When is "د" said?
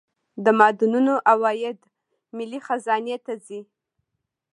0.43-0.45